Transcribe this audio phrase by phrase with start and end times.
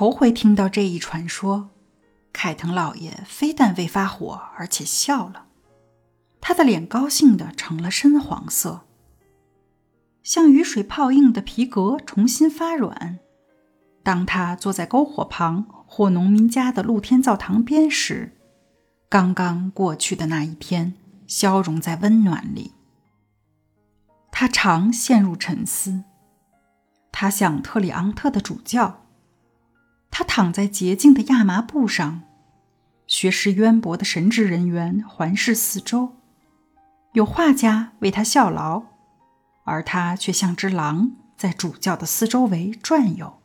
[0.00, 1.68] 头回听到这一传说，
[2.32, 5.44] 凯腾老爷非但未发火，而且笑了。
[6.40, 8.86] 他的脸高兴的成了深黄色，
[10.22, 13.18] 像雨水泡硬的皮革重新发软。
[14.02, 18.34] 当他坐在篝火旁或农民家的露天灶堂边时，
[19.10, 20.94] 刚刚过去的那一天
[21.26, 22.72] 消融在温暖里。
[24.32, 26.04] 他常陷入沉思。
[27.12, 29.04] 他想特里昂特的主教，
[30.32, 32.22] 躺在洁净的亚麻布上，
[33.08, 36.14] 学识渊博的神职人员环视四周。
[37.14, 38.84] 有画家为他效劳，
[39.64, 43.40] 而他却像只狼在主教的四周围转悠。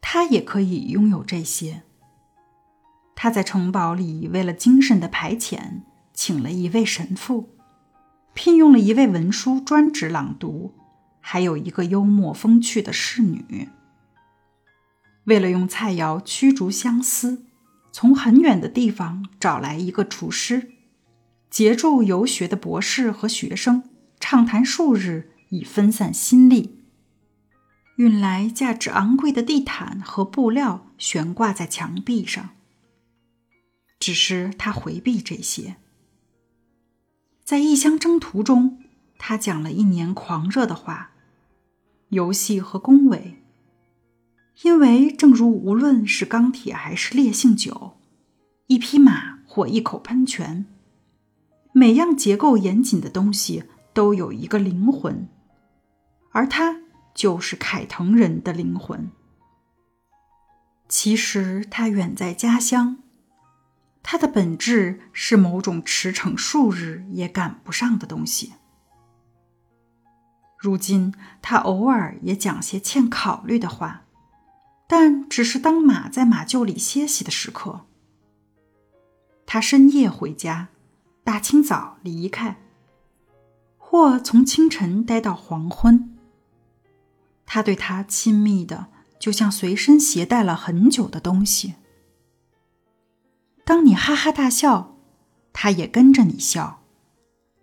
[0.00, 1.82] 他也可以拥有这些。
[3.16, 5.80] 他在城堡里为了精神的排遣，
[6.14, 7.56] 请了一位神父，
[8.34, 10.74] 聘用了一位文书专职朗读，
[11.18, 13.68] 还有一个幽默风趣的侍女。
[15.30, 17.44] 为了用菜肴驱逐相思，
[17.92, 20.72] 从很远的地方找来一个厨师。
[21.48, 23.84] 杰出游学的博士和学生
[24.18, 26.80] 畅谈数日，以分散心力。
[27.94, 32.50] 运来价值昂贵的地毯和布料，悬挂在墙壁上。
[34.00, 35.76] 只是他回避这些。
[37.44, 38.80] 在异乡征途中，
[39.16, 41.12] 他讲了一年狂热的话，
[42.08, 43.29] 游戏和恭维。
[44.62, 47.98] 因为，正如无论是钢铁还是烈性酒，
[48.66, 50.66] 一匹马或一口喷泉。
[51.72, 55.28] 每样结构严谨的东西都有一个灵魂，
[56.32, 56.80] 而它
[57.14, 59.10] 就是凯腾人的灵魂。
[60.88, 62.98] 其实他远在家乡，
[64.02, 68.54] 他的本质是某种驰骋数日也赶不上的东西。
[70.58, 74.02] 如今他偶尔也讲些欠考虑的话，
[74.90, 77.86] 但只是当马在马厩里歇息的时刻。
[79.46, 80.70] 他深夜回家。
[81.22, 82.56] 大清早离开，
[83.78, 86.18] 或从清晨待到黄昏。
[87.46, 88.88] 他对他亲密的，
[89.20, 91.74] 就像随身携带了很久的东西。
[93.64, 94.96] 当你哈哈大笑，
[95.52, 96.80] 他也跟着你笑；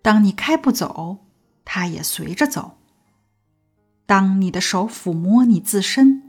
[0.02, 1.26] 当你开不走，
[1.66, 2.78] 他也随着走。
[4.06, 6.27] 当你的手抚摸你自身，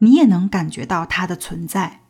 [0.00, 2.00] 你也能感觉到它的存在。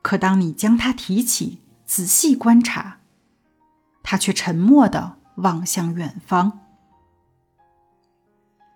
[0.00, 3.00] 可当你将它提起，仔细观察。
[4.08, 6.60] 他却沉默地望向远方。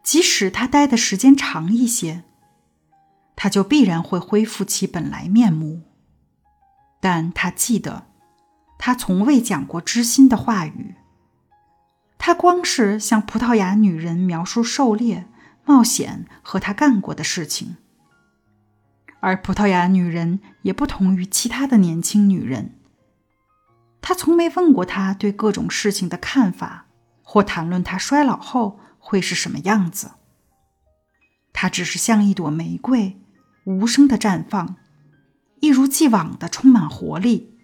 [0.03, 2.25] 即使他待的时间长一些，
[3.37, 5.83] 他就必然会恢复其本来面目。
[7.00, 8.09] 但他记得，
[8.77, 10.97] 他从未讲过知心的话语。
[12.19, 15.28] 他光是向葡萄牙女人描述狩猎、
[15.65, 17.77] 冒险和他干过的事情。
[19.21, 22.75] 而葡萄牙女人也不同于其他的年轻女人。
[24.03, 26.87] 他从没问过他对各种事情的看法，
[27.23, 30.13] 或谈论她衰老后会是什么样子。
[31.53, 33.21] 他只是像一朵玫瑰，
[33.65, 34.77] 无声的绽放，
[35.61, 37.59] 一如既往的充满活力。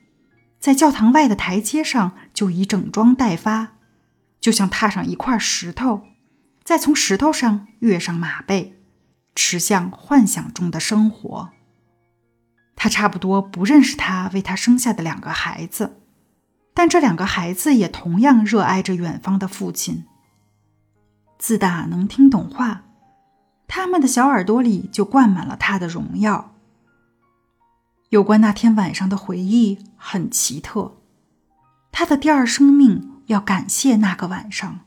[0.60, 3.76] 在教堂外的台阶上就已整装待发，
[4.38, 6.02] 就像踏上一块石头，
[6.62, 8.75] 再从石头上跃上马背，
[9.36, 11.50] 驰向幻想中的生活。
[12.74, 16.00] 他差不多不认识他为他生下的两个孩子。
[16.74, 20.04] 但这两个孩子也同样热爱着远方的父亲。
[21.38, 22.82] 自打能听懂话，
[23.66, 26.54] 他们的小耳朵里就灌满了他的荣耀。
[28.10, 30.98] 有关那天晚上的回忆很奇特，
[31.90, 34.80] 他的第二生命要感谢那个晚上。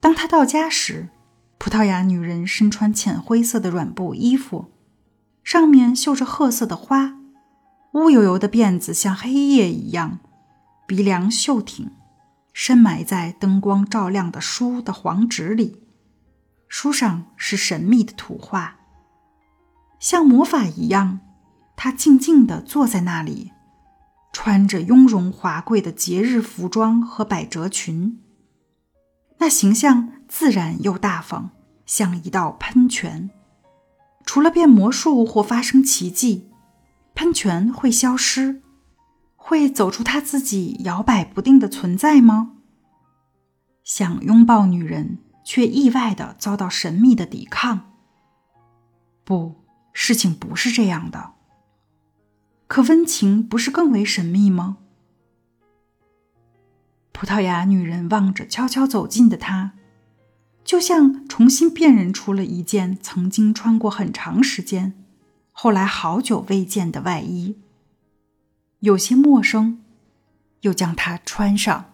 [0.00, 1.08] 当他到家时，
[1.58, 4.72] 葡萄牙女人身穿浅灰色的软布衣服，
[5.42, 7.16] 上面绣着褐色的花，
[7.92, 10.18] 乌油油的辫子像黑夜一样。
[10.86, 11.90] 鼻梁秀挺，
[12.52, 15.80] 深埋在灯光照亮的书的黄纸里。
[16.68, 18.76] 书上是神秘的图画，
[19.98, 21.20] 像魔法一样。
[21.76, 23.52] 她静静地坐在那里，
[24.32, 28.20] 穿着雍容华贵的节日服装和百褶裙。
[29.38, 31.50] 那形象自然又大方，
[31.86, 33.30] 像一道喷泉。
[34.24, 36.48] 除了变魔术或发生奇迹，
[37.14, 38.62] 喷泉会消失。
[39.36, 42.52] 会走出他自己摇摆不定的存在吗？
[43.82, 47.92] 想拥抱女人，却意外的遭到神秘的抵抗。
[49.22, 49.56] 不，
[49.92, 51.32] 事情不是这样的。
[52.66, 54.78] 可温情不是更为神秘吗？
[57.14, 59.74] 葡萄牙女人望着悄悄走近的他，
[60.64, 64.92] 就像重新辨认出了一件曾经穿过很长时间、
[65.52, 67.56] 后来好久未见的外衣，
[68.80, 69.80] 有些陌生，
[70.62, 71.93] 又将它穿上。